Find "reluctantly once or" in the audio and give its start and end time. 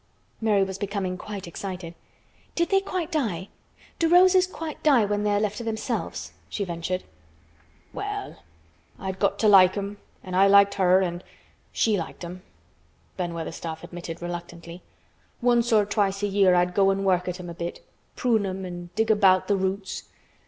14.23-15.85